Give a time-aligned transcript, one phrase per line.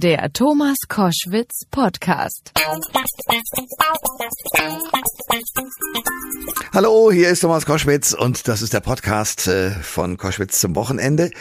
[0.00, 2.52] Der Thomas Koschwitz Podcast.
[6.72, 11.32] Hallo, hier ist Thomas Koschwitz und das ist der Podcast äh, von Koschwitz zum Wochenende.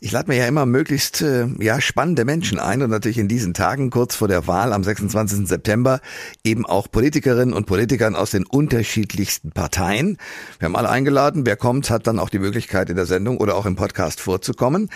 [0.00, 3.52] Ich lade mir ja immer möglichst äh, ja spannende Menschen ein und natürlich in diesen
[3.52, 5.46] Tagen kurz vor der Wahl am 26.
[5.46, 6.00] September
[6.42, 10.16] eben auch Politikerinnen und Politikern aus den unterschiedlichsten Parteien.
[10.58, 11.44] Wir haben alle eingeladen.
[11.44, 14.88] Wer kommt, hat dann auch die Möglichkeit in der Sendung oder auch im Podcast vorzukommen.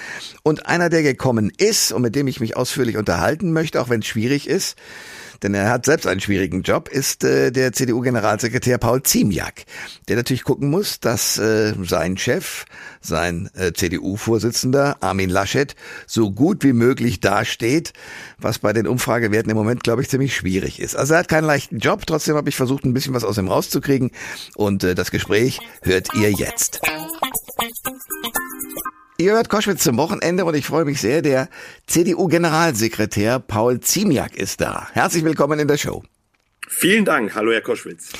[0.42, 4.00] Und einer, der gekommen ist und mit dem ich mich ausführlich unterhalten möchte, auch wenn
[4.00, 4.76] es schwierig ist,
[5.42, 9.64] denn er hat selbst einen schwierigen Job, ist äh, der CDU-Generalsekretär Paul Ziemiak,
[10.06, 12.66] der natürlich gucken muss, dass äh, sein Chef,
[13.00, 15.74] sein äh, CDU-Vorsitzender Armin Laschet
[16.06, 17.94] so gut wie möglich dasteht,
[18.38, 20.94] was bei den Umfragewerten im Moment, glaube ich, ziemlich schwierig ist.
[20.94, 23.48] Also er hat keinen leichten Job, trotzdem habe ich versucht, ein bisschen was aus ihm
[23.48, 24.12] rauszukriegen
[24.54, 26.80] und äh, das Gespräch hört ihr jetzt.
[29.20, 31.50] Ihr hört Koschwitz zum Wochenende und ich freue mich sehr, der
[31.86, 34.88] CDU-Generalsekretär Paul Ziemiak ist da.
[34.94, 36.02] Herzlich willkommen in der Show.
[36.66, 37.34] Vielen Dank.
[37.34, 38.14] Hallo, Herr Koschwitz.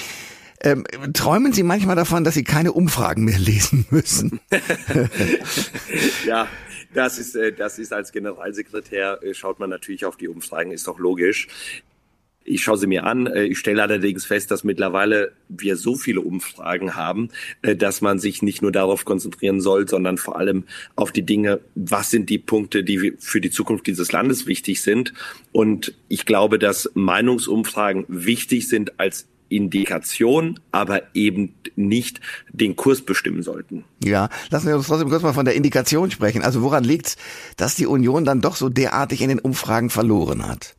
[0.60, 4.41] Ähm, träumen Sie manchmal davon, dass Sie keine Umfragen mehr lesen müssen?
[6.27, 6.47] ja,
[6.92, 10.86] das ist, äh, das ist als Generalsekretär, äh, schaut man natürlich auf die Umfragen, ist
[10.86, 11.48] doch logisch.
[12.51, 13.27] Ich schaue sie mir an.
[13.27, 17.29] Äh, ich stelle allerdings fest, dass mittlerweile wir so viele Umfragen haben,
[17.62, 20.65] äh, dass man sich nicht nur darauf konzentrieren soll, sondern vor allem
[20.97, 25.12] auf die Dinge, was sind die Punkte, die für die Zukunft dieses Landes wichtig sind.
[25.53, 32.21] Und ich glaube, dass Meinungsumfragen wichtig sind als Indikation, aber eben nicht
[32.53, 33.84] den Kurs bestimmen sollten.
[34.03, 36.43] Ja, lassen wir uns trotzdem kurz mal von der Indikation sprechen.
[36.43, 37.17] Also woran liegt
[37.56, 40.77] dass die Union dann doch so derartig in den Umfragen verloren hat?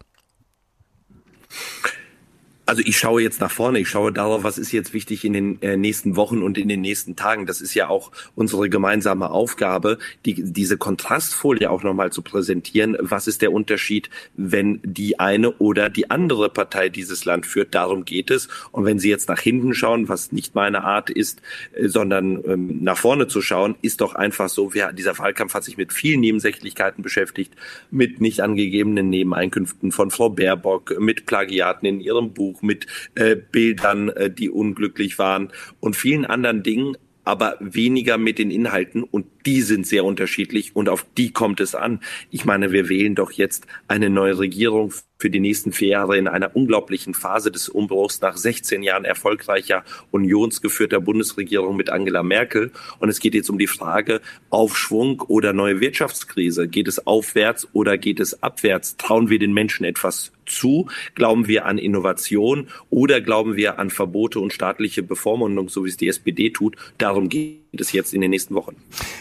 [2.72, 5.62] Also ich schaue jetzt nach vorne, ich schaue darauf, was ist jetzt wichtig in den
[5.62, 7.46] äh, nächsten Wochen und in den nächsten Tagen.
[7.46, 12.96] Das ist ja auch unsere gemeinsame Aufgabe, die, diese Kontrastfolie auch nochmal zu präsentieren.
[13.02, 17.76] Was ist der Unterschied, wenn die eine oder die andere Partei dieses Land führt?
[17.76, 18.48] Darum geht es.
[18.72, 21.42] Und wenn Sie jetzt nach hinten schauen, was nicht meine Art ist,
[21.74, 25.66] äh, sondern ähm, nach vorne zu schauen, ist doch einfach so, wir, dieser Wahlkampf hat
[25.66, 27.54] sich mit vielen Nebensächlichkeiten beschäftigt,
[27.90, 34.10] mit nicht angegebenen Nebeneinkünften von Frau Baerbock, mit Plagiaten in ihrem Buch mit äh, Bildern,
[34.10, 39.62] äh, die unglücklich waren und vielen anderen Dingen, aber weniger mit den Inhalten und die
[39.62, 42.00] sind sehr unterschiedlich und auf die kommt es an.
[42.30, 46.28] Ich meine, wir wählen doch jetzt eine neue Regierung für die nächsten vier Jahre in
[46.28, 52.72] einer unglaublichen Phase des Umbruchs nach 16 Jahren erfolgreicher unionsgeführter Bundesregierung mit Angela Merkel.
[53.00, 56.68] Und es geht jetzt um die Frage, Aufschwung oder neue Wirtschaftskrise.
[56.68, 58.98] Geht es aufwärts oder geht es abwärts?
[58.98, 60.88] Trauen wir den Menschen etwas zu?
[61.16, 65.98] Glauben wir an Innovation oder glauben wir an Verbote und staatliche Bevormundung, so wie es
[65.98, 66.76] die SPD tut?
[66.98, 68.76] Darum geht es jetzt in den nächsten Wochen.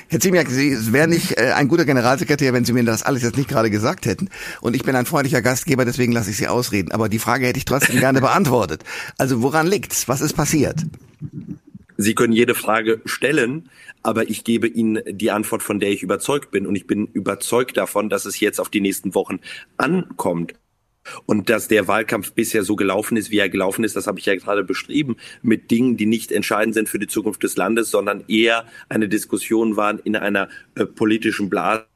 [0.09, 3.37] Herr Ziemiak, Sie wären nicht äh, ein guter Generalsekretär, wenn Sie mir das alles jetzt
[3.37, 4.29] nicht gerade gesagt hätten.
[4.61, 6.93] Und ich bin ein freundlicher Gastgeber, deswegen lasse ich Sie ausreden.
[6.93, 8.85] Aber die Frage hätte ich trotzdem gerne beantwortet.
[9.19, 10.09] Also woran liegt's?
[10.09, 10.85] Was ist passiert?
[11.97, 13.69] Sie können jede Frage stellen,
[14.03, 16.67] aber ich gebe Ihnen die Antwort, von der ich überzeugt bin.
[16.67, 19.41] Und ich bin überzeugt davon, dass es jetzt auf die nächsten Wochen
[19.77, 20.55] ankommt.
[21.27, 24.27] Und dass der Wahlkampf bisher so gelaufen ist, wie er gelaufen ist, das habe ich
[24.27, 28.25] ja gerade beschrieben, mit Dingen, die nicht entscheidend sind für die Zukunft des Landes, sondern
[28.29, 31.87] eher eine Diskussion waren in einer äh, politischen Blase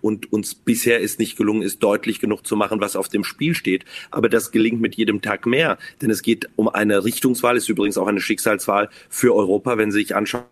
[0.00, 3.54] und uns bisher ist nicht gelungen ist, deutlich genug zu machen, was auf dem Spiel
[3.54, 3.84] steht.
[4.10, 7.96] Aber das gelingt mit jedem Tag mehr, denn es geht um eine Richtungswahl, ist übrigens
[7.96, 10.44] auch eine Schicksalswahl für Europa, wenn Sie sich anschauen.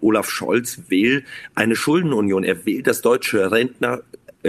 [0.00, 1.24] Olaf Scholz will
[1.54, 2.44] eine Schuldenunion.
[2.44, 4.02] Er will, dass deutsche Rentner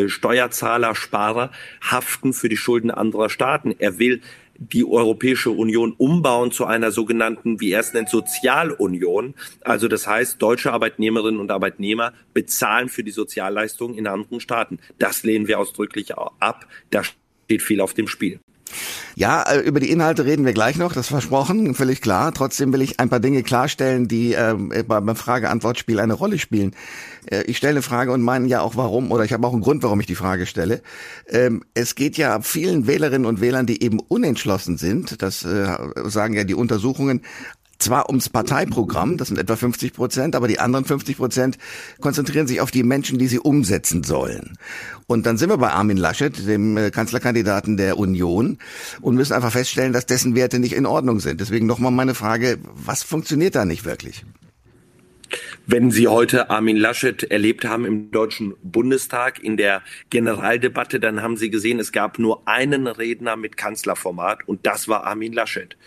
[0.08, 1.52] Steuerzahler, Sparer
[1.82, 3.76] haften für die Schulden anderer Staaten.
[3.78, 4.22] Er will
[4.60, 9.34] die Europäische Union umbauen zu einer sogenannten, wie er es nennt, Sozialunion.
[9.62, 14.80] Also das heißt, deutsche Arbeitnehmerinnen und Arbeitnehmer bezahlen für die Sozialleistungen in anderen Staaten.
[15.00, 16.68] Das lehnen wir ausdrücklich ab.
[16.92, 18.40] Da steht viel auf dem Spiel.
[19.16, 22.34] Ja, äh, über die Inhalte reden wir gleich noch, das versprochen, völlig klar.
[22.34, 24.56] Trotzdem will ich ein paar Dinge klarstellen, die äh,
[24.88, 26.76] beim Frage-Antwort-Spiel eine Rolle spielen.
[27.26, 29.62] Äh, ich stelle eine Frage und meine ja auch warum, oder ich habe auch einen
[29.62, 30.82] Grund, warum ich die Frage stelle.
[31.28, 36.34] Ähm, es geht ja vielen Wählerinnen und Wählern, die eben unentschlossen sind, das äh, sagen
[36.34, 37.22] ja die Untersuchungen,
[37.80, 41.58] zwar ums Parteiprogramm, das sind etwa 50 Prozent, aber die anderen 50 Prozent
[42.00, 44.58] konzentrieren sich auf die Menschen, die sie umsetzen sollen.
[45.08, 48.58] Und dann sind wir bei Armin Laschet, dem äh, Kanzlerkandidaten der Union,
[49.02, 51.42] und müssen einfach feststellen, dass dessen Werte nicht in Ordnung sind.
[51.42, 54.26] Deswegen nochmal meine Frage, was funktioniert da nicht wirklich?
[55.72, 61.38] Wenn Sie heute Armin Laschet erlebt haben im Deutschen Bundestag in der Generaldebatte, dann haben
[61.38, 65.78] Sie gesehen, es gab nur einen Redner mit Kanzlerformat und das war Armin Laschet,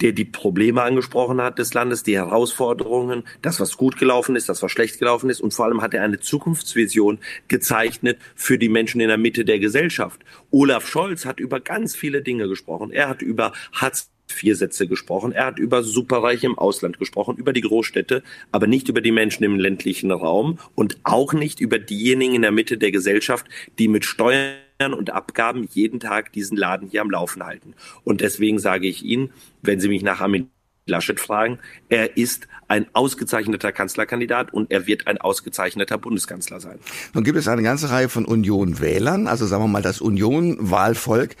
[0.00, 4.62] der die Probleme angesprochen hat des Landes, die Herausforderungen, das, was gut gelaufen ist, das,
[4.62, 9.00] was schlecht gelaufen ist und vor allem hat er eine Zukunftsvision gezeichnet für die Menschen
[9.00, 10.20] in der Mitte der Gesellschaft.
[10.52, 12.92] Olaf Scholz hat über ganz viele Dinge gesprochen.
[12.92, 15.32] Er hat über Hartz vier Sätze gesprochen.
[15.32, 18.22] Er hat über Superreiche im Ausland gesprochen, über die Großstädte,
[18.52, 22.52] aber nicht über die Menschen im ländlichen Raum und auch nicht über diejenigen in der
[22.52, 23.46] Mitte der Gesellschaft,
[23.78, 24.54] die mit Steuern
[24.96, 27.74] und Abgaben jeden Tag diesen Laden hier am Laufen halten.
[28.02, 29.30] Und deswegen sage ich Ihnen,
[29.62, 30.50] wenn Sie mich nach Armin
[30.86, 31.58] Laschet fragen,
[31.88, 36.78] er ist ein ausgezeichneter Kanzlerkandidat und er wird ein ausgezeichneter Bundeskanzler sein.
[37.12, 41.36] Nun gibt es eine ganze Reihe von Union-Wählern, also sagen wir mal das Union-Wahlvolk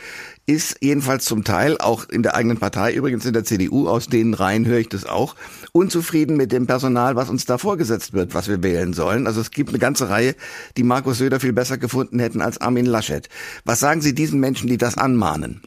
[0.46, 4.34] ist jedenfalls zum Teil auch in der eigenen Partei, übrigens in der CDU, aus denen
[4.34, 5.36] Reihen höre ich das auch,
[5.72, 9.26] unzufrieden mit dem Personal, was uns da vorgesetzt wird, was wir wählen sollen.
[9.26, 10.34] Also es gibt eine ganze Reihe,
[10.76, 13.28] die Markus Söder viel besser gefunden hätten als Armin Laschet.
[13.64, 15.62] Was sagen Sie diesen Menschen, die das anmahnen?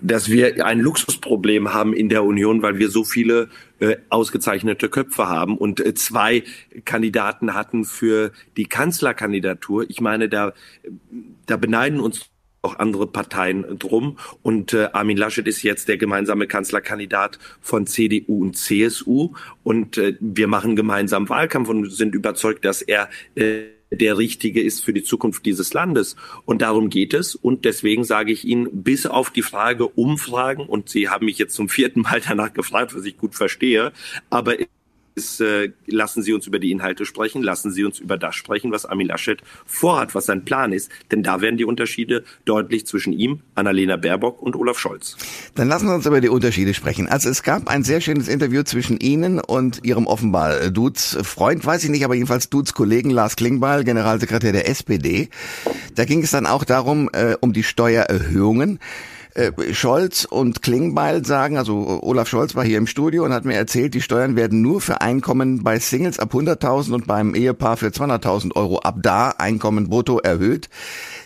[0.00, 3.48] Dass wir ein Luxusproblem haben in der Union, weil wir so viele
[3.80, 6.44] äh, ausgezeichnete Köpfe haben und äh, zwei
[6.84, 9.88] Kandidaten hatten für die Kanzlerkandidatur.
[9.88, 10.52] Ich meine, da,
[11.46, 12.30] da beneiden uns
[12.62, 14.18] auch andere Parteien drum.
[14.42, 19.34] Und äh, Armin Laschet ist jetzt der gemeinsame Kanzlerkandidat von CDU und CSU.
[19.62, 24.84] Und äh, wir machen gemeinsam Wahlkampf und sind überzeugt, dass er äh, der richtige ist
[24.84, 26.16] für die Zukunft dieses Landes.
[26.44, 27.34] Und darum geht es.
[27.34, 31.54] Und deswegen sage ich Ihnen, bis auf die Frage Umfragen, und Sie haben mich jetzt
[31.54, 33.92] zum vierten Mal danach gefragt, was ich gut verstehe,
[34.30, 34.56] aber
[35.18, 38.70] ist, äh, lassen Sie uns über die Inhalte sprechen, lassen Sie uns über das sprechen,
[38.70, 40.90] was Armin Laschet vorhat, was sein Plan ist.
[41.10, 45.16] Denn da werden die Unterschiede deutlich zwischen ihm, Annalena Baerbock und Olaf Scholz.
[45.56, 47.08] Dann lassen Sie uns über die Unterschiede sprechen.
[47.08, 51.66] Also es gab ein sehr schönes Interview zwischen Ihnen und Ihrem offenbar äh, Dudes Freund,
[51.66, 55.28] weiß ich nicht, aber jedenfalls Dudes Kollegen Lars Klingbeil, Generalsekretär der SPD.
[55.96, 58.78] Da ging es dann auch darum, äh, um die Steuererhöhungen.
[59.38, 63.54] Äh, Scholz und Klingbeil sagen, also Olaf Scholz war hier im Studio und hat mir
[63.54, 67.86] erzählt, die Steuern werden nur für Einkommen bei Singles ab 100.000 und beim Ehepaar für
[67.86, 70.68] 200.000 Euro ab da Einkommen brutto erhöht.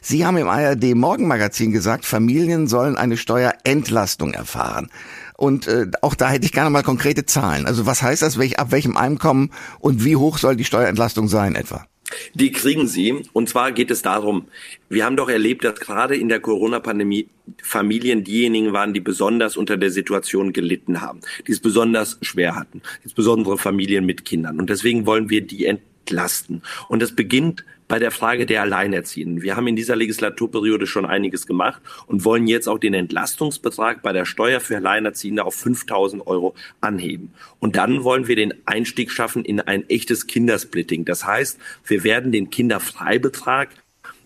[0.03, 4.91] Sie haben im ARD Morgenmagazin gesagt, Familien sollen eine Steuerentlastung erfahren.
[5.38, 7.65] Und äh, auch da hätte ich gerne mal konkrete Zahlen.
[7.65, 11.55] Also was heißt das, welch, ab welchem Einkommen und wie hoch soll die Steuerentlastung sein
[11.55, 11.87] etwa?
[12.35, 13.23] Die kriegen sie.
[13.32, 14.47] Und zwar geht es darum,
[14.88, 17.29] wir haben doch erlebt, dass gerade in der Corona-Pandemie
[17.62, 22.82] Familien diejenigen waren, die besonders unter der Situation gelitten haben, die es besonders schwer hatten,
[23.03, 24.59] insbesondere Familien mit Kindern.
[24.59, 26.62] Und deswegen wollen wir die entlasten.
[26.88, 29.43] Und das beginnt bei der Frage der Alleinerziehenden.
[29.43, 34.15] Wir haben in dieser Legislaturperiode schon einiges gemacht und wollen jetzt auch den Entlastungsbetrag bei
[34.15, 37.35] der Steuer für Alleinerziehende auf 5000 Euro anheben.
[37.59, 41.05] Und dann wollen wir den Einstieg schaffen in ein echtes Kindersplitting.
[41.05, 43.69] Das heißt, wir werden den Kinderfreibetrag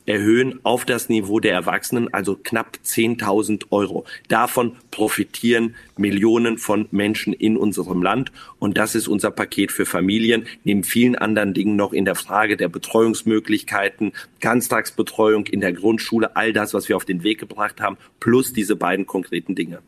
[0.07, 4.05] erhöhen auf das Niveau der Erwachsenen, also knapp 10.000 Euro.
[4.29, 8.33] Davon profitieren Millionen von Menschen in unserem Land.
[8.59, 12.57] Und das ist unser Paket für Familien, neben vielen anderen Dingen noch in der Frage
[12.57, 17.97] der Betreuungsmöglichkeiten, Ganztagsbetreuung in der Grundschule, all das, was wir auf den Weg gebracht haben,
[18.21, 19.81] plus diese beiden konkreten Dinge.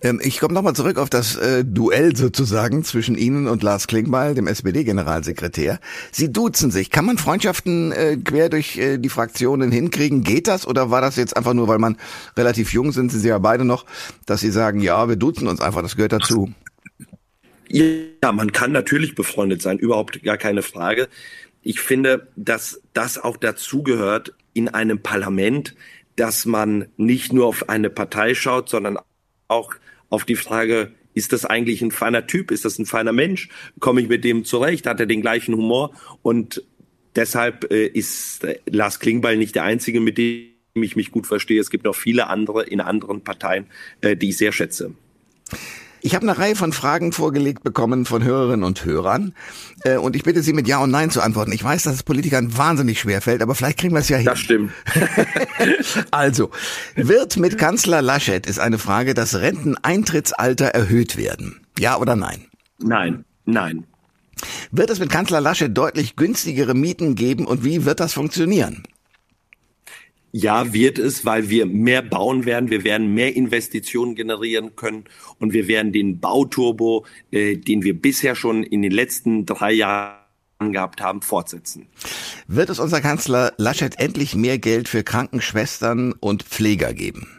[0.00, 4.34] Ähm, ich komme nochmal zurück auf das äh, Duell sozusagen zwischen Ihnen und Lars Klingbeil,
[4.34, 5.80] dem SPD-Generalsekretär.
[6.12, 6.90] Sie duzen sich.
[6.90, 10.22] Kann man Freundschaften äh, quer durch äh, die Fraktionen hinkriegen?
[10.22, 10.66] Geht das?
[10.66, 11.96] Oder war das jetzt einfach nur, weil man
[12.36, 13.86] relativ jung sind, sind Sie ja beide noch,
[14.26, 16.52] dass Sie sagen, ja, wir duzen uns einfach, das gehört dazu?
[17.68, 21.08] Ja, man kann natürlich befreundet sein, überhaupt gar keine Frage.
[21.62, 25.74] Ich finde, dass das auch dazugehört in einem Parlament,
[26.16, 28.98] dass man nicht nur auf eine Partei schaut, sondern
[29.48, 29.74] auch
[30.10, 32.50] auf die Frage, ist das eigentlich ein feiner Typ?
[32.50, 33.48] Ist das ein feiner Mensch?
[33.80, 34.86] Komme ich mit dem zurecht?
[34.86, 35.92] Hat er den gleichen Humor?
[36.22, 36.62] Und
[37.16, 41.60] deshalb äh, ist äh, Lars Klingbeil nicht der Einzige, mit dem ich mich gut verstehe.
[41.60, 43.66] Es gibt noch viele andere in anderen Parteien,
[44.00, 44.94] äh, die ich sehr schätze.
[46.00, 49.34] Ich habe eine Reihe von Fragen vorgelegt bekommen von Hörerinnen und Hörern
[49.84, 51.52] äh, und ich bitte Sie mit Ja und Nein zu antworten.
[51.52, 54.26] Ich weiß, dass es Politikern wahnsinnig schwer fällt, aber vielleicht kriegen wir es ja hin.
[54.26, 54.72] Das stimmt.
[56.10, 56.50] also,
[56.94, 61.60] wird mit Kanzler Laschet ist eine Frage, das Renteneintrittsalter erhöht werden?
[61.78, 62.46] Ja oder nein?
[62.78, 63.84] Nein, nein.
[64.70, 68.84] Wird es mit Kanzler Laschet deutlich günstigere Mieten geben und wie wird das funktionieren?
[70.30, 75.04] Ja, wird es, weil wir mehr bauen werden, wir werden mehr Investitionen generieren können
[75.38, 80.18] und wir werden den Bauturbo, äh, den wir bisher schon in den letzten drei Jahren
[80.60, 81.86] gehabt haben, fortsetzen.
[82.46, 87.37] Wird es unser Kanzler Laschet endlich mehr Geld für Krankenschwestern und Pfleger geben?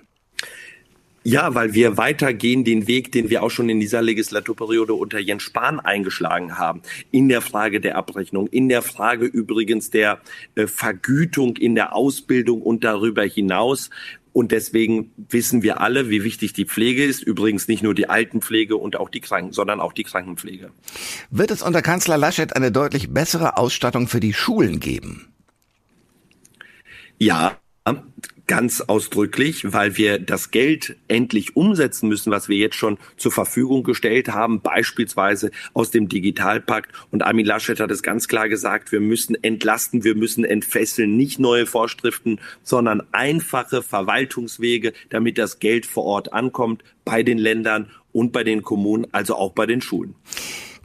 [1.24, 5.44] Ja, weil wir weitergehen den Weg, den wir auch schon in dieser Legislaturperiode unter Jens
[5.44, 6.82] Spahn eingeschlagen haben.
[7.12, 10.22] In der Frage der Abrechnung, in der Frage übrigens der
[10.56, 13.90] äh, Vergütung in der Ausbildung und darüber hinaus.
[14.32, 17.22] Und deswegen wissen wir alle, wie wichtig die Pflege ist.
[17.22, 20.72] Übrigens nicht nur die Altenpflege und auch die Kranken, sondern auch die Krankenpflege.
[21.32, 25.34] Wird es unter Kanzler Laschet eine deutlich bessere Ausstattung für die Schulen geben?
[27.18, 27.58] Ja,
[28.50, 33.84] ganz ausdrücklich, weil wir das Geld endlich umsetzen müssen, was wir jetzt schon zur Verfügung
[33.84, 36.92] gestellt haben, beispielsweise aus dem Digitalpakt.
[37.12, 41.38] Und Armin Laschet hat es ganz klar gesagt, wir müssen entlasten, wir müssen entfesseln, nicht
[41.38, 48.32] neue Vorschriften, sondern einfache Verwaltungswege, damit das Geld vor Ort ankommt bei den Ländern und
[48.32, 50.16] bei den Kommunen, also auch bei den Schulen.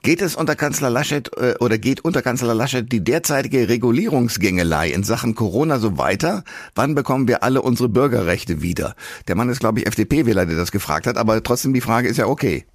[0.04, 5.02] Geht es unter Kanzler Laschet äh, oder geht unter Kanzler Laschet die derzeitige Regulierungsgängelei in
[5.02, 6.44] Sachen Corona so weiter?
[6.74, 8.96] Wann bekommen wir alle unsere Bürgerrechte wieder?
[9.28, 12.18] Der Mann ist, glaube ich, FDP-Wähler, der das gefragt hat, aber trotzdem die Frage ist
[12.18, 12.66] ja okay.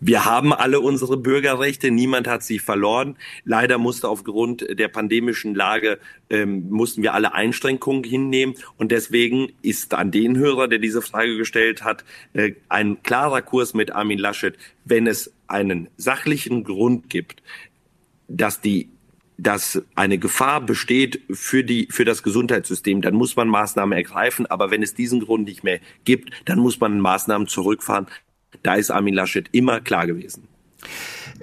[0.00, 3.16] Wir haben alle unsere Bürgerrechte, niemand hat sie verloren.
[3.44, 9.94] Leider musste aufgrund der pandemischen Lage ähm, mussten wir alle Einschränkungen hinnehmen und deswegen ist
[9.94, 14.56] an den Hörer, der diese Frage gestellt hat, äh, ein klarer Kurs mit Armin Laschet,
[14.84, 17.42] wenn es einen sachlichen Grund gibt,
[18.28, 18.90] dass die
[19.38, 24.46] dass eine Gefahr besteht für die für das Gesundheitssystem, dann muss man Maßnahmen ergreifen.
[24.46, 28.06] Aber wenn es diesen Grund nicht mehr gibt, dann muss man Maßnahmen zurückfahren.
[28.62, 30.48] Da ist Armin Laschet immer klar gewesen.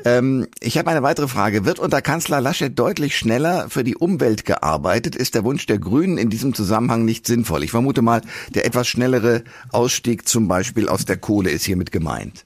[0.05, 1.65] Ähm, ich habe eine weitere Frage.
[1.65, 5.15] Wird unter Kanzler Laschet deutlich schneller für die Umwelt gearbeitet?
[5.15, 7.63] Ist der Wunsch der Grünen in diesem Zusammenhang nicht sinnvoll?
[7.63, 8.21] Ich vermute mal,
[8.55, 12.45] der etwas schnellere Ausstieg zum Beispiel aus der Kohle ist hiermit gemeint.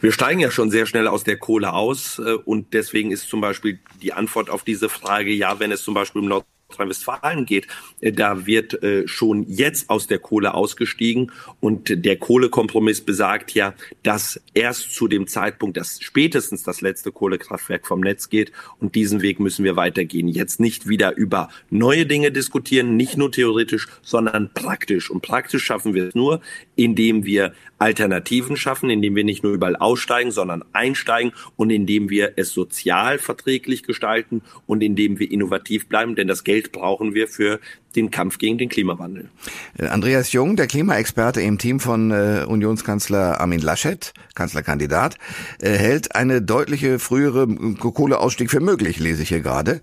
[0.00, 3.40] Wir steigen ja schon sehr schnell aus der Kohle aus äh, und deswegen ist zum
[3.40, 7.66] Beispiel die Antwort auf diese Frage, ja, wenn es zum Beispiel um Nord Nordrhein-Westfalen geht,
[8.00, 13.74] äh, da wird äh, schon jetzt aus der Kohle ausgestiegen und der Kohlekompromiss besagt ja,
[14.02, 19.22] dass erst zu dem Zeitpunkt, dass spätestens das letzte Kohlekraftwerk vom Netz geht und diesen
[19.22, 20.28] Weg müssen wir weitergehen.
[20.28, 25.10] Jetzt nicht wieder über neue Dinge diskutieren, nicht nur theoretisch, sondern praktisch.
[25.10, 26.40] Und praktisch schaffen wir es nur,
[26.74, 32.32] indem wir Alternativen schaffen, indem wir nicht nur überall aussteigen, sondern einsteigen und indem wir
[32.36, 37.60] es sozial verträglich gestalten und indem wir innovativ bleiben, denn das Geld brauchen wir für
[37.96, 39.30] den Kampf gegen den Klimawandel.
[39.78, 45.16] Äh, Andreas Jung, der Klimaexperte im Team von äh, Unionskanzler Armin Laschet, Kanzlerkandidat,
[45.60, 47.46] äh, hält eine deutliche frühere
[47.78, 49.80] Kohleausstieg für möglich, lese ich hier gerade.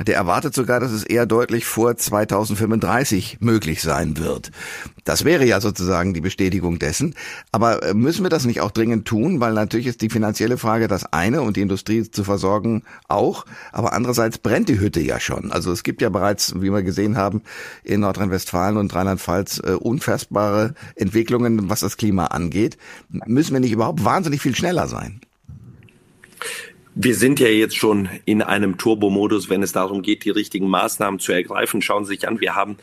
[0.00, 4.50] Der erwartet sogar, dass es eher deutlich vor 2035 möglich sein wird.
[5.04, 7.14] Das wäre ja sozusagen die Bestätigung dessen.
[7.52, 9.38] Aber äh, müssen wir das nicht auch dringend tun?
[9.38, 13.46] Weil natürlich ist die finanzielle Frage das eine und die Industrie zu versorgen auch.
[13.70, 15.52] Aber andererseits brennt die Hütte ja schon.
[15.52, 17.42] Also es gibt ja bereits, wie wir gesehen haben,
[17.84, 22.78] in Nordrhein-Westfalen und Rheinland-Pfalz äh, unfassbare Entwicklungen, was das Klima angeht.
[23.10, 25.20] Müssen wir nicht überhaupt wahnsinnig viel schneller sein?
[26.96, 31.18] Wir sind ja jetzt schon in einem Turbomodus, wenn es darum geht, die richtigen Maßnahmen
[31.18, 31.82] zu ergreifen.
[31.82, 32.76] Schauen Sie sich an, wir haben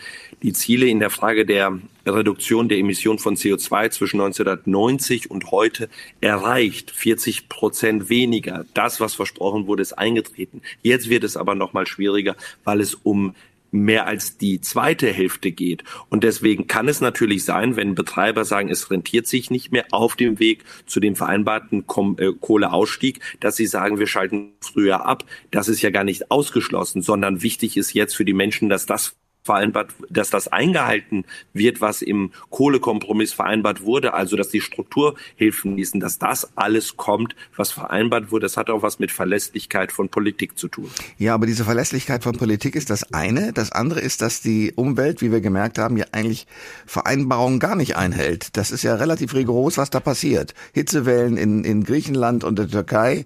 [0.44, 5.88] die Ziele in der Frage der Reduktion der Emission von CO2 zwischen 1990 und heute
[6.20, 6.92] erreicht.
[6.92, 8.66] 40 Prozent weniger.
[8.74, 10.62] Das, was versprochen wurde, ist eingetreten.
[10.82, 13.34] Jetzt wird es aber noch mal schwieriger, weil es um
[13.72, 15.84] mehr als die zweite Hälfte geht.
[16.10, 20.16] Und deswegen kann es natürlich sein, wenn Betreiber sagen, es rentiert sich nicht mehr auf
[20.16, 21.86] dem Weg zu dem vereinbarten
[22.18, 25.26] äh, Kohleausstieg, dass sie sagen, wir schalten früher ab.
[25.50, 29.16] Das ist ja gar nicht ausgeschlossen, sondern wichtig ist jetzt für die Menschen, dass das
[29.44, 36.00] vereinbart, dass das eingehalten wird, was im Kohlekompromiss vereinbart wurde, also dass die Strukturhilfen ließen,
[36.00, 38.46] dass das alles kommt, was vereinbart wurde.
[38.46, 40.90] Das hat auch was mit Verlässlichkeit von Politik zu tun.
[41.18, 43.52] Ja, aber diese Verlässlichkeit von Politik ist das eine.
[43.54, 46.46] Das andere ist, dass die Umwelt, wie wir gemerkt haben, ja eigentlich
[46.86, 48.56] Vereinbarungen gar nicht einhält.
[48.58, 50.54] Das ist ja relativ rigoros, was da passiert.
[50.74, 53.26] Hitzewellen in, in Griechenland und der Türkei.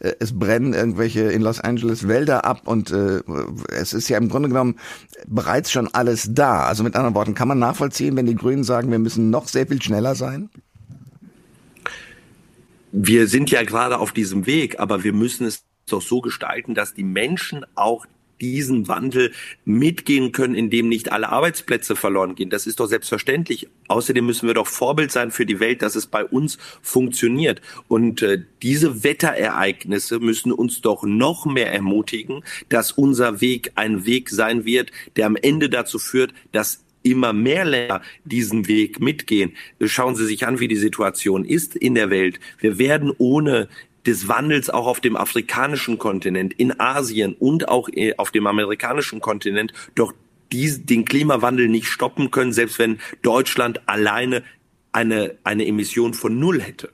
[0.00, 3.22] Äh, es brennen irgendwelche in Los Angeles Wälder ab und äh,
[3.68, 4.76] es ist ja im Grunde genommen
[5.26, 6.64] bereits bereits schon alles da.
[6.64, 9.66] Also mit anderen Worten, kann man nachvollziehen, wenn die Grünen sagen, wir müssen noch sehr
[9.66, 10.48] viel schneller sein?
[12.90, 16.94] Wir sind ja gerade auf diesem Weg, aber wir müssen es doch so gestalten, dass
[16.94, 18.06] die Menschen auch
[18.42, 19.32] diesen Wandel
[19.64, 22.50] mitgehen können, in dem nicht alle Arbeitsplätze verloren gehen.
[22.50, 23.68] Das ist doch selbstverständlich.
[23.88, 27.62] Außerdem müssen wir doch Vorbild sein für die Welt, dass es bei uns funktioniert.
[27.88, 34.28] Und äh, diese Wetterereignisse müssen uns doch noch mehr ermutigen, dass unser Weg ein Weg
[34.28, 39.52] sein wird, der am Ende dazu führt, dass immer mehr Länder diesen Weg mitgehen.
[39.84, 42.40] Schauen Sie sich an, wie die Situation ist in der Welt.
[42.58, 43.68] Wir werden ohne
[44.06, 49.20] des Wandels auch auf dem afrikanischen Kontinent, in Asien und auch äh, auf dem amerikanischen
[49.20, 50.12] Kontinent doch
[50.50, 54.42] dies, den Klimawandel nicht stoppen können, selbst wenn Deutschland alleine
[54.92, 56.90] eine, eine Emission von null hätte.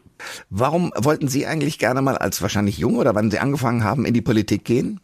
[0.50, 4.14] Warum wollten Sie eigentlich gerne mal als wahrscheinlich jung oder wann Sie angefangen haben, in
[4.14, 5.00] die Politik gehen?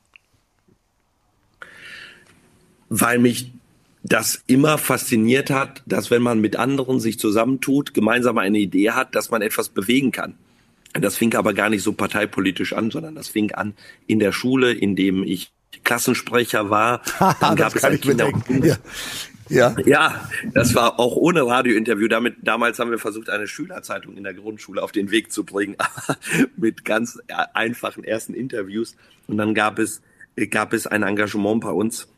[2.88, 3.52] Weil mich
[4.02, 9.14] das immer fasziniert hat, dass wenn man mit anderen sich zusammentut, gemeinsam eine Idee hat,
[9.14, 10.34] dass man etwas bewegen kann.
[10.94, 13.74] Das fing aber gar nicht so parteipolitisch an, sondern das fing an
[14.06, 17.02] in der Schule, in dem ich Klassensprecher war.
[17.40, 18.76] Dann gab es ein Kinder- ja.
[19.50, 19.76] Ja.
[19.84, 22.08] ja, das war auch ohne Radiointerview.
[22.08, 25.76] Damit, damals haben wir versucht, eine Schülerzeitung in der Grundschule auf den Weg zu bringen,
[26.56, 27.18] mit ganz
[27.52, 28.96] einfachen ersten Interviews.
[29.26, 30.00] Und dann gab es,
[30.50, 32.08] gab es ein Engagement bei uns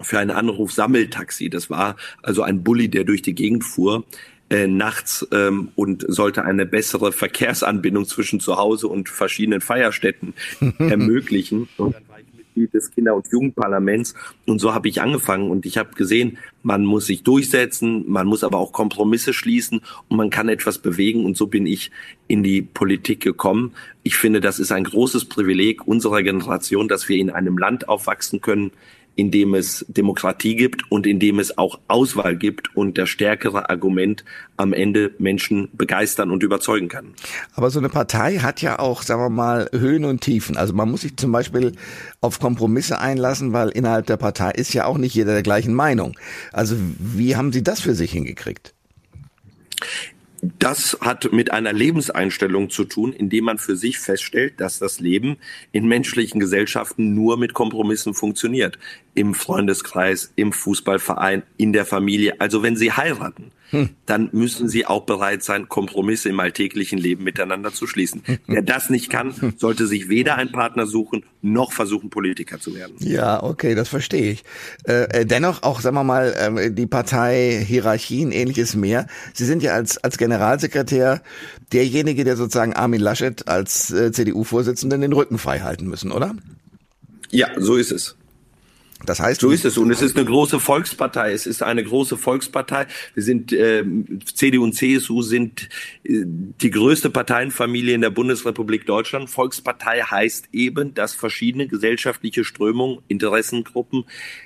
[0.00, 1.50] für ein Anruf-Sammeltaxi.
[1.50, 4.04] Das war also ein Bulli, der durch die Gegend fuhr
[4.52, 10.34] äh, nachts ähm, und sollte eine bessere Verkehrsanbindung zwischen zu Hause und verschiedenen Feierstätten
[10.78, 11.68] ermöglichen.
[11.78, 14.14] Und dann war ich Mitglied des Kinder- und Jugendparlaments
[14.46, 18.44] und so habe ich angefangen und ich habe gesehen, man muss sich durchsetzen, man muss
[18.44, 21.90] aber auch Kompromisse schließen und man kann etwas bewegen und so bin ich
[22.28, 23.72] in die Politik gekommen.
[24.02, 28.40] Ich finde, das ist ein großes Privileg unserer Generation, dass wir in einem Land aufwachsen
[28.40, 28.72] können,
[29.14, 33.68] in dem es Demokratie gibt und in dem es auch Auswahl gibt und das stärkere
[33.68, 34.24] Argument
[34.56, 37.14] am Ende Menschen begeistern und überzeugen kann.
[37.54, 40.56] Aber so eine Partei hat ja auch, sagen wir mal, Höhen und Tiefen.
[40.56, 41.72] Also man muss sich zum Beispiel
[42.20, 46.18] auf Kompromisse einlassen, weil innerhalb der Partei ist ja auch nicht jeder der gleichen Meinung.
[46.52, 48.74] Also wie haben Sie das für sich hingekriegt?
[50.42, 55.36] Das hat mit einer Lebenseinstellung zu tun, indem man für sich feststellt, dass das Leben
[55.70, 58.76] in menschlichen Gesellschaften nur mit Kompromissen funktioniert.
[59.14, 62.40] Im Freundeskreis, im Fußballverein, in der Familie.
[62.40, 63.88] Also wenn Sie heiraten, hm.
[64.04, 68.22] dann müssen Sie auch bereit sein, Kompromisse im alltäglichen Leben miteinander zu schließen.
[68.46, 72.94] Wer das nicht kann, sollte sich weder einen Partner suchen, noch versuchen, Politiker zu werden.
[73.00, 74.44] Ja, okay, das verstehe ich.
[74.86, 79.06] Äh, äh dennoch auch, sagen wir mal, äh, die Partei, Hierarchien, ähnliches mehr.
[79.32, 81.22] Sie sind ja als, als Generalsekretär
[81.72, 86.36] derjenige, der sozusagen Armin Laschet als äh, CDU-Vorsitzenden den Rücken frei halten müssen, oder?
[87.30, 88.16] Ja, so ist es.
[89.04, 91.32] Das heißt, so ist es und es ist eine große Volkspartei.
[91.32, 92.86] Es ist eine große Volkspartei.
[93.14, 93.84] Wir sind äh,
[94.34, 95.68] CDU und CSU sind
[96.04, 99.28] äh, die größte Parteienfamilie in der Bundesrepublik Deutschland.
[99.28, 104.04] Volkspartei heißt eben, dass verschiedene gesellschaftliche Strömungen, Interessengruppen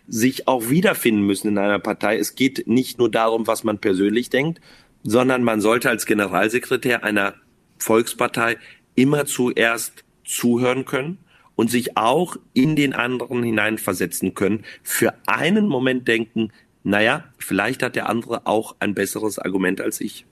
[0.09, 2.19] sich auch wiederfinden müssen in einer Partei.
[2.19, 4.61] Es geht nicht nur darum, was man persönlich denkt,
[5.03, 7.35] sondern man sollte als Generalsekretär einer
[7.79, 8.57] Volkspartei
[8.95, 11.19] immer zuerst zuhören können
[11.57, 16.53] und sich auch in den anderen hineinversetzen können, für einen Moment denken,
[16.85, 20.25] naja, vielleicht hat der andere auch ein besseres Argument als ich.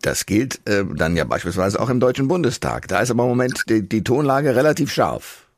[0.00, 2.88] Das gilt äh, dann ja beispielsweise auch im Deutschen Bundestag.
[2.88, 5.48] Da ist aber im Moment die, die Tonlage relativ scharf.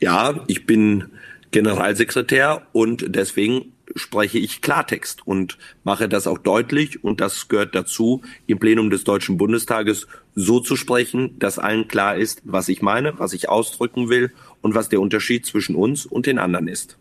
[0.00, 1.10] Ja, ich bin
[1.50, 8.22] Generalsekretär und deswegen spreche ich Klartext und mache das auch deutlich und das gehört dazu,
[8.46, 13.18] im Plenum des Deutschen Bundestages so zu sprechen, dass allen klar ist, was ich meine,
[13.18, 14.32] was ich ausdrücken will
[14.62, 16.98] und was der Unterschied zwischen uns und den anderen ist.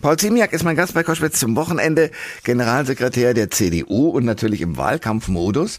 [0.00, 2.10] Paul Ziemiak ist mein Gast bei Koschwitz zum Wochenende,
[2.44, 5.78] Generalsekretär der CDU und natürlich im Wahlkampfmodus.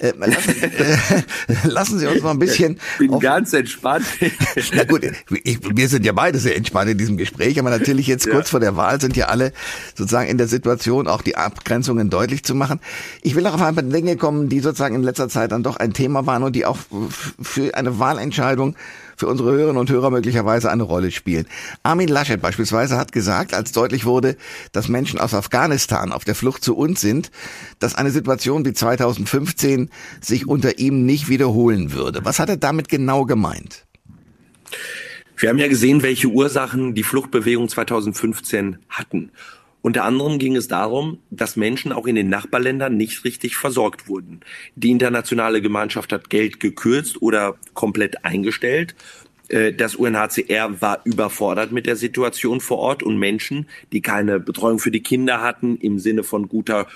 [0.00, 1.22] Äh, lassen, äh,
[1.68, 2.78] lassen, Sie uns mal ein bisschen.
[3.00, 4.06] Ich bin ganz entspannt.
[4.72, 5.02] Na gut,
[5.42, 8.32] ich, wir sind ja beide sehr entspannt in diesem Gespräch, aber natürlich jetzt ja.
[8.32, 9.52] kurz vor der Wahl sind ja alle
[9.96, 12.78] sozusagen in der Situation, auch die Abgrenzungen deutlich zu machen.
[13.22, 15.76] Ich will auch auf ein paar Dinge kommen, die sozusagen in letzter Zeit dann doch
[15.76, 16.78] ein Thema waren und die auch
[17.42, 18.76] für eine Wahlentscheidung
[19.18, 21.46] für unsere Hörerinnen und Hörer möglicherweise eine Rolle spielen.
[21.82, 24.36] Armin Laschet beispielsweise hat gesagt, als deutlich wurde,
[24.72, 27.30] dass Menschen aus Afghanistan auf der Flucht zu uns sind,
[27.80, 32.24] dass eine Situation wie 2015 sich unter ihm nicht wiederholen würde.
[32.24, 33.86] Was hat er damit genau gemeint?
[35.36, 39.30] Wir haben ja gesehen, welche Ursachen die Fluchtbewegung 2015 hatten.
[39.80, 44.40] Unter anderem ging es darum, dass Menschen auch in den Nachbarländern nicht richtig versorgt wurden.
[44.74, 48.96] Die internationale Gemeinschaft hat Geld gekürzt oder komplett eingestellt.
[49.48, 54.78] Äh, das UNHCR war überfordert mit der Situation vor Ort und Menschen, die keine Betreuung
[54.78, 56.86] für die Kinder hatten im Sinne von guter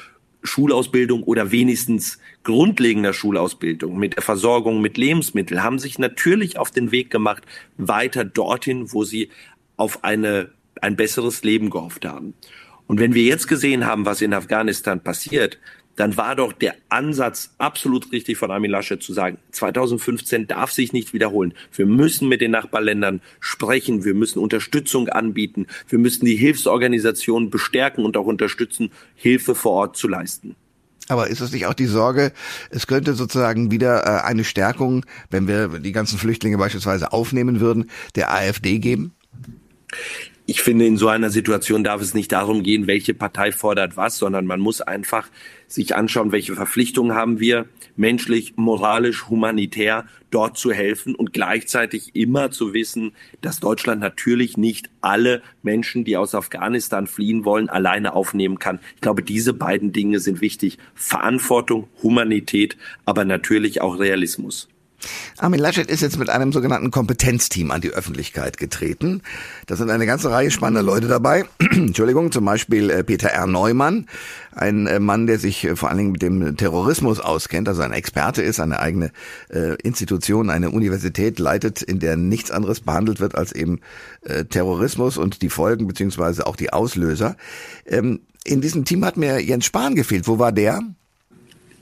[0.44, 6.90] Schulausbildung oder wenigstens grundlegender Schulausbildung mit der Versorgung mit Lebensmitteln haben sich natürlich auf den
[6.90, 7.44] Weg gemacht
[7.76, 9.30] weiter dorthin, wo sie
[9.76, 12.34] auf eine ein besseres Leben gehofft haben.
[12.86, 15.58] Und wenn wir jetzt gesehen haben, was in Afghanistan passiert,
[15.96, 20.92] dann war doch der Ansatz absolut richtig von Armin Laschet zu sagen, 2015 darf sich
[20.92, 21.54] nicht wiederholen.
[21.74, 28.04] Wir müssen mit den Nachbarländern sprechen, wir müssen Unterstützung anbieten, wir müssen die Hilfsorganisationen bestärken
[28.04, 30.56] und auch unterstützen, Hilfe vor Ort zu leisten.
[31.08, 32.32] Aber ist es nicht auch die Sorge,
[32.70, 37.90] es könnte sozusagen wieder äh, eine Stärkung, wenn wir die ganzen Flüchtlinge beispielsweise aufnehmen würden,
[38.14, 39.12] der AfD geben?
[40.44, 44.18] Ich finde, in so einer Situation darf es nicht darum gehen, welche Partei fordert was,
[44.18, 45.28] sondern man muss einfach
[45.68, 52.50] sich anschauen, welche Verpflichtungen haben wir, menschlich, moralisch, humanitär, dort zu helfen und gleichzeitig immer
[52.50, 58.58] zu wissen, dass Deutschland natürlich nicht alle Menschen, die aus Afghanistan fliehen wollen, alleine aufnehmen
[58.58, 58.80] kann.
[58.96, 60.78] Ich glaube, diese beiden Dinge sind wichtig.
[60.94, 64.68] Verantwortung, Humanität, aber natürlich auch Realismus.
[65.38, 69.22] Armin Laschet ist jetzt mit einem sogenannten Kompetenzteam an die Öffentlichkeit getreten.
[69.66, 71.44] Da sind eine ganze Reihe spannender Leute dabei.
[71.58, 73.46] Entschuldigung, zum Beispiel äh, Peter R.
[73.46, 74.06] Neumann,
[74.54, 77.92] ein äh, Mann, der sich äh, vor allen Dingen mit dem Terrorismus auskennt, also ein
[77.92, 79.10] Experte ist, eine eigene
[79.82, 83.80] Institution, eine Universität leitet, in der nichts anderes behandelt wird als eben
[84.50, 87.36] Terrorismus und die Folgen beziehungsweise auch die Auslöser.
[87.86, 90.26] Ähm, in diesem Team hat mir Jens Spahn gefehlt.
[90.26, 90.80] Wo war der?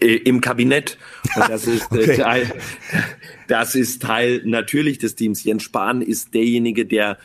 [0.00, 0.98] Äh, im Kabinett.
[1.36, 2.16] Und das ist, äh, okay.
[2.16, 2.54] Teil,
[3.48, 5.44] das ist Teil natürlich des Teams.
[5.44, 7.18] Jens Spahn ist derjenige, der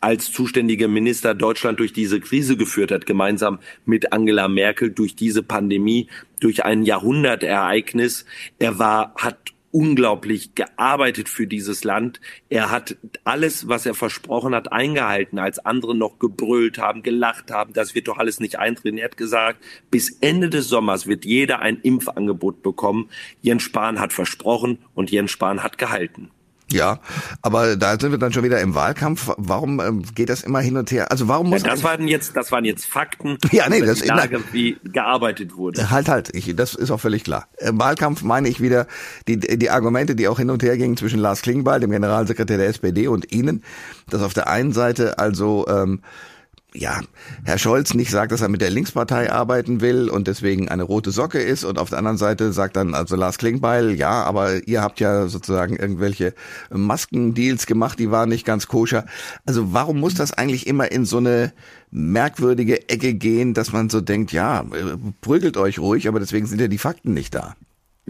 [0.00, 5.42] als zuständiger Minister Deutschland durch diese Krise geführt hat, gemeinsam mit Angela Merkel durch diese
[5.42, 6.08] Pandemie,
[6.40, 8.24] durch ein Jahrhundertereignis.
[8.58, 9.38] Er war, hat
[9.72, 12.20] unglaublich gearbeitet für dieses Land.
[12.48, 17.72] Er hat alles, was er versprochen hat, eingehalten, als andere noch gebrüllt haben, gelacht haben.
[17.72, 18.98] Das wird doch alles nicht eintreten.
[18.98, 23.08] Er hat gesagt, bis Ende des Sommers wird jeder ein Impfangebot bekommen.
[23.42, 26.30] Jens Spahn hat versprochen und Jens Spahn hat gehalten.
[26.72, 27.00] Ja,
[27.42, 29.30] aber da sind wir dann schon wieder im Wahlkampf.
[29.36, 31.10] Warum ähm, geht das immer hin und her?
[31.10, 34.08] Also warum muss ja, das waren jetzt das waren jetzt Fakten, ja, nee, das die
[34.08, 35.90] Lage, wie gearbeitet wurde.
[35.90, 37.48] Halt halt, ich, das ist auch völlig klar.
[37.58, 38.86] Im Wahlkampf meine ich wieder
[39.26, 42.68] die die Argumente, die auch hin und her gingen zwischen Lars Klingbeil, dem Generalsekretär der
[42.68, 43.64] SPD und Ihnen,
[44.08, 46.00] dass auf der einen Seite also ähm,
[46.74, 47.00] ja,
[47.44, 51.10] Herr Scholz nicht sagt, dass er mit der Linkspartei arbeiten will und deswegen eine rote
[51.10, 54.80] Socke ist und auf der anderen Seite sagt dann also Lars Klingbeil, ja, aber ihr
[54.80, 56.34] habt ja sozusagen irgendwelche
[56.70, 59.06] Maskendeals gemacht, die waren nicht ganz koscher.
[59.46, 61.52] Also warum muss das eigentlich immer in so eine
[61.90, 64.64] merkwürdige Ecke gehen, dass man so denkt, ja,
[65.20, 67.56] prügelt euch ruhig, aber deswegen sind ja die Fakten nicht da.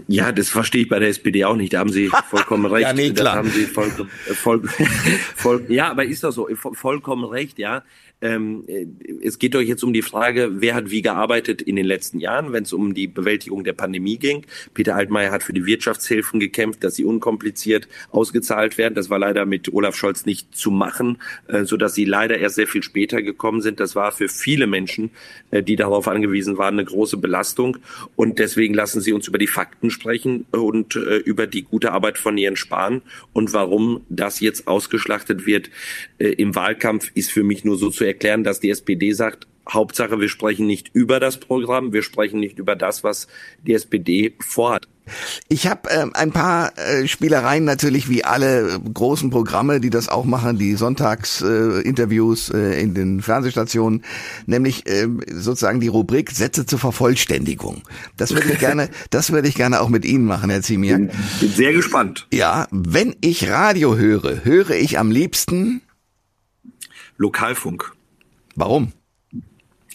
[0.06, 1.72] Ja, das verstehe ich bei der SPD auch nicht.
[1.72, 2.82] Da haben Sie vollkommen recht.
[2.82, 3.34] ja, nee, klar.
[3.34, 4.62] Da haben Sie voll, voll,
[5.36, 7.82] voll, ja, aber ist doch so, vollkommen recht, ja.
[8.22, 8.86] Ähm, äh,
[9.22, 12.52] es geht euch jetzt um die Frage, wer hat wie gearbeitet in den letzten Jahren,
[12.52, 14.46] wenn es um die Bewältigung der Pandemie ging.
[14.74, 18.94] Peter Altmaier hat für die Wirtschaftshilfen gekämpft, dass sie unkompliziert ausgezahlt werden.
[18.94, 22.56] Das war leider mit Olaf Scholz nicht zu machen, äh, so dass sie leider erst
[22.56, 23.80] sehr viel später gekommen sind.
[23.80, 25.10] Das war für viele Menschen,
[25.50, 27.78] äh, die darauf angewiesen waren, eine große Belastung.
[28.16, 32.18] Und deswegen lassen Sie uns über die Fakten sprechen und äh, über die gute Arbeit
[32.18, 33.02] von Jens Spahn
[33.32, 35.70] und warum das jetzt ausgeschlachtet wird
[36.18, 40.20] äh, im Wahlkampf, ist für mich nur so zu erklären, dass die SPD sagt, Hauptsache,
[40.20, 43.28] wir sprechen nicht über das Programm, wir sprechen nicht über das, was
[43.62, 44.88] die SPD vorhat.
[45.48, 50.24] Ich habe äh, ein paar äh, Spielereien natürlich wie alle großen Programme, die das auch
[50.24, 54.04] machen, die Sonntagsinterviews äh, äh, in den Fernsehstationen,
[54.46, 57.82] nämlich äh, sozusagen die Rubrik Sätze zur Vervollständigung.
[58.16, 60.96] Das würde ich gerne, das würde ich gerne auch mit Ihnen machen, Herr Ziemiak.
[60.98, 62.28] Bin, bin sehr gespannt.
[62.32, 65.82] Ja, wenn ich Radio höre, höre ich am liebsten
[67.16, 67.92] Lokalfunk.
[68.54, 68.92] Warum?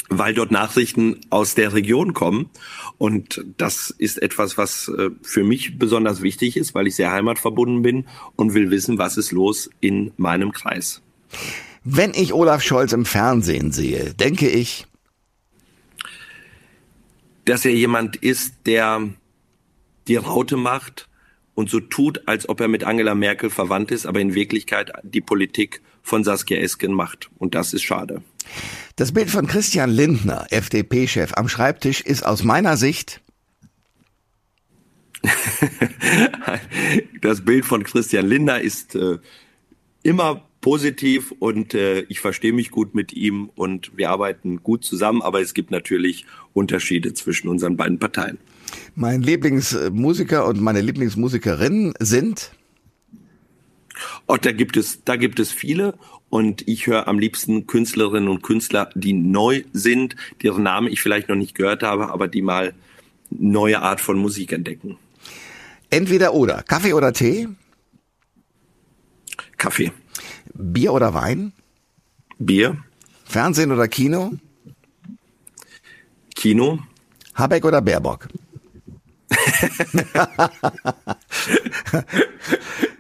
[0.10, 2.50] Weil dort Nachrichten aus der Region kommen.
[2.98, 7.82] Und das ist etwas, was äh, für mich besonders wichtig ist, weil ich sehr heimatverbunden
[7.82, 11.02] bin und will wissen, was ist los in meinem Kreis.
[11.84, 14.86] Wenn ich Olaf Scholz im Fernsehen sehe, denke ich,
[17.46, 19.10] dass er jemand ist, der
[20.08, 21.08] die Raute macht
[21.54, 25.22] und so tut, als ob er mit Angela Merkel verwandt ist, aber in Wirklichkeit die
[25.22, 27.30] Politik von Saskia Esken macht.
[27.38, 28.22] Und das ist schade.
[28.96, 33.22] Das Bild von Christian Lindner, FDP-Chef, am Schreibtisch ist aus meiner Sicht
[37.22, 39.18] das Bild von Christian Lindner ist äh,
[40.04, 45.24] immer positiv und äh, ich verstehe mich gut mit ihm und wir arbeiten gut zusammen,
[45.24, 48.38] aber es gibt natürlich Unterschiede zwischen unseren beiden Parteien.
[48.94, 52.52] Mein Lieblingsmusiker und meine Lieblingsmusikerin sind
[54.28, 55.98] Oh, da gibt es, da gibt es viele
[56.30, 61.30] und ich höre am liebsten Künstlerinnen und Künstler, die neu sind, deren Namen ich vielleicht
[61.30, 62.74] noch nicht gehört habe, aber die mal
[63.30, 64.98] neue Art von Musik entdecken.
[65.89, 66.63] Entweder oder.
[66.63, 67.48] Kaffee oder Tee?
[69.58, 69.91] Kaffee.
[70.54, 71.54] Bier oder Wein?
[72.38, 72.78] Bier.
[73.24, 74.34] Fernsehen oder Kino?
[76.36, 76.80] Kino.
[77.34, 78.28] Habeck oder Baerbock?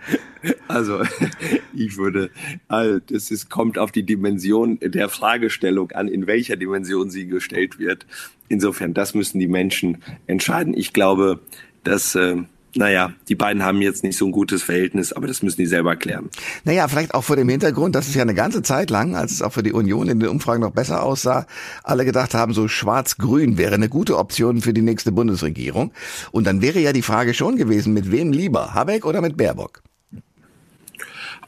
[0.67, 1.01] Also
[1.73, 2.29] ich würde,
[2.67, 7.79] also das ist, kommt auf die Dimension der Fragestellung an, in welcher Dimension sie gestellt
[7.79, 8.05] wird.
[8.47, 10.73] Insofern, das müssen die Menschen entscheiden.
[10.75, 11.39] Ich glaube,
[11.83, 12.37] dass äh,
[12.75, 15.95] naja, die beiden haben jetzt nicht so ein gutes Verhältnis, aber das müssen die selber
[15.95, 16.29] klären.
[16.65, 19.41] Naja, vielleicht auch vor dem Hintergrund, dass es ja eine ganze Zeit lang, als es
[19.41, 21.47] auch für die Union in den Umfragen noch besser aussah,
[21.83, 25.91] alle gedacht haben, so schwarz-grün wäre eine gute Option für die nächste Bundesregierung.
[26.31, 29.81] Und dann wäre ja die Frage schon gewesen, mit wem lieber, Habeck oder mit Baerbock?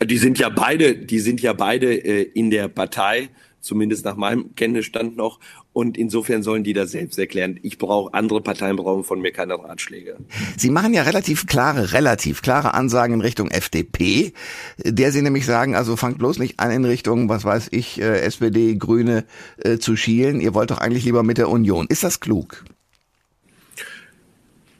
[0.03, 3.29] Die sind ja beide, die sind ja beide äh, in der Partei
[3.67, 5.39] zumindest nach meinem Kenntnisstand noch.
[5.73, 7.59] Und insofern sollen die das selbst erklären.
[7.61, 10.17] Ich brauche, andere Parteien brauchen von mir keine Ratschläge.
[10.57, 14.33] Sie machen ja relativ klare, relativ klare Ansagen in Richtung FDP,
[14.83, 18.21] der Sie nämlich sagen, also fangt bloß nicht an in Richtung, was weiß ich, äh,
[18.21, 19.25] SPD, Grüne
[19.57, 20.41] äh, zu schielen.
[20.41, 21.85] Ihr wollt doch eigentlich lieber mit der Union.
[21.89, 22.63] Ist das klug?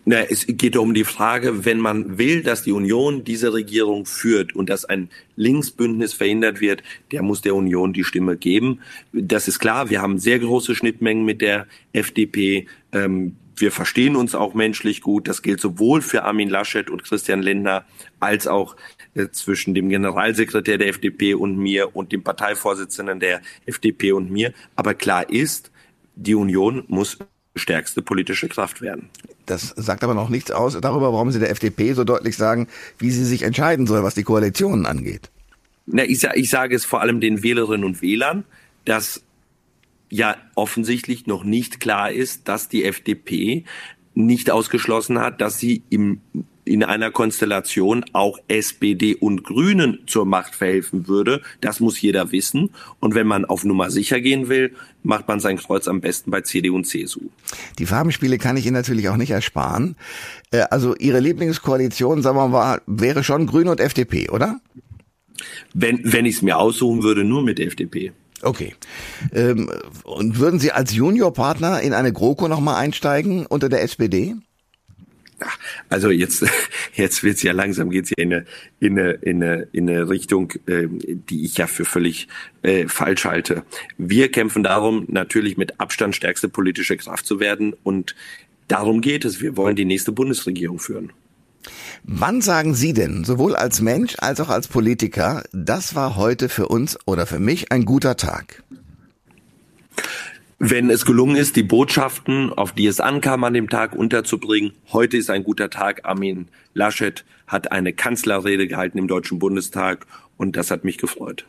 [0.09, 4.55] Na, es geht um die Frage, wenn man will, dass die Union diese Regierung führt
[4.55, 8.79] und dass ein Linksbündnis verhindert wird, der muss der Union die Stimme geben.
[9.11, 9.89] Das ist klar.
[9.89, 12.67] Wir haben sehr große Schnittmengen mit der FDP.
[12.93, 15.27] Ähm, wir verstehen uns auch menschlich gut.
[15.27, 17.83] Das gilt sowohl für Armin Laschet und Christian Lindner
[18.21, 18.77] als auch
[19.13, 24.53] äh, zwischen dem Generalsekretär der FDP und mir und dem Parteivorsitzenden der FDP und mir.
[24.77, 25.69] Aber klar ist,
[26.15, 27.17] die Union muss
[27.57, 29.09] stärkste politische Kraft werden.
[29.45, 32.67] Das sagt aber noch nichts aus darüber, warum Sie der FDP so deutlich sagen,
[32.97, 35.29] wie sie sich entscheiden soll, was die Koalitionen angeht.
[35.85, 38.43] Na, ich, ich sage es vor allem den Wählerinnen und Wählern,
[38.83, 39.23] dass
[40.09, 43.63] ja offensichtlich noch nicht klar ist, dass die FDP
[44.13, 46.21] nicht ausgeschlossen hat, dass sie im
[46.67, 51.41] in einer Konstellation auch SPD und Grünen zur Macht verhelfen würde.
[51.61, 52.69] Das muss jeder wissen.
[52.99, 56.41] Und wenn man auf Nummer sicher gehen will, macht man sein Kreuz am besten bei
[56.41, 57.21] CDU und CSU.
[57.79, 59.95] Die Farbenspiele kann ich Ihnen natürlich auch nicht ersparen.
[60.51, 64.59] Äh, also Ihre Lieblingskoalition, sagen wir mal, wäre schon Grüne und FDP, oder?
[65.73, 68.11] Wenn, wenn ich es mir aussuchen würde, nur mit FDP.
[68.41, 68.75] Okay.
[69.33, 69.69] Ähm,
[70.03, 74.35] und würden Sie als Juniorpartner in eine GroKo nochmal einsteigen unter der SPD?
[75.89, 76.45] Also jetzt,
[76.93, 78.45] jetzt wird's ja langsam geht's ja in eine,
[78.79, 82.27] in eine, in eine, in eine Richtung, äh, die ich ja für völlig
[82.63, 83.63] äh, falsch halte.
[83.97, 88.15] Wir kämpfen darum, natürlich mit Abstand stärkste politische Kraft zu werden und
[88.67, 89.41] darum geht es.
[89.41, 91.11] Wir wollen die nächste Bundesregierung führen.
[92.03, 96.67] Wann sagen Sie denn, sowohl als Mensch als auch als Politiker, das war heute für
[96.67, 98.63] uns oder für mich ein guter Tag?
[100.59, 104.73] Wenn es gelungen ist, die Botschaften, auf die es ankam an dem Tag unterzubringen.
[104.91, 106.05] Heute ist ein guter Tag.
[106.05, 111.45] Armin Laschet hat eine Kanzlerrede gehalten im Deutschen Bundestag und das hat mich gefreut.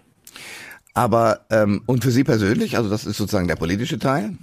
[0.92, 4.36] Aber ähm, und für Sie persönlich, also das ist sozusagen der politische Teil?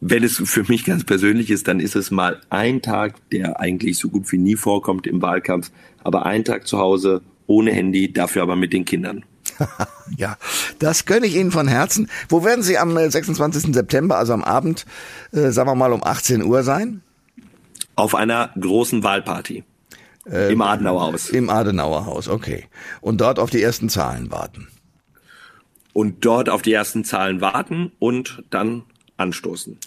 [0.00, 3.96] Wenn es für mich ganz persönlich ist, dann ist es mal ein Tag, der eigentlich
[3.96, 5.70] so gut wie nie vorkommt im Wahlkampf,
[6.04, 9.24] aber ein Tag zu Hause ohne Handy, dafür aber mit den Kindern.
[10.16, 10.36] ja,
[10.78, 12.10] das gönne ich Ihnen von Herzen.
[12.28, 13.68] Wo werden Sie am 26.
[13.68, 14.86] Äh, September, also am Abend,
[15.32, 17.02] äh, sagen wir mal um 18 Uhr sein?
[17.94, 19.64] Auf einer großen Wahlparty.
[20.30, 21.30] Äh, Im Adenauer Haus.
[21.30, 22.66] Im Adenauer Haus, okay.
[23.00, 24.68] Und dort auf die ersten Zahlen warten.
[25.92, 28.82] Und dort auf die ersten Zahlen warten und dann
[29.16, 29.78] anstoßen.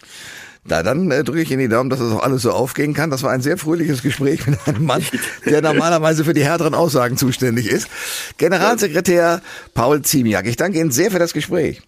[0.69, 3.09] Na, dann äh, drücke ich Ihnen die Daumen, dass das auch alles so aufgehen kann.
[3.09, 5.03] Das war ein sehr fröhliches Gespräch mit einem Mann,
[5.45, 7.89] der normalerweise für die härteren Aussagen zuständig ist.
[8.37, 9.41] Generalsekretär
[9.73, 10.45] Paul Ziemiak.
[10.45, 11.81] Ich danke Ihnen sehr für das Gespräch.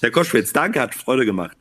[0.00, 1.56] Herr Koschwitz, danke, hat Freude gemacht.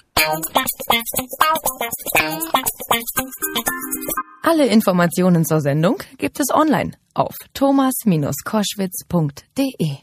[4.43, 9.97] Alle Informationen zur Sendung gibt es online auf thomas-koschwitz.de.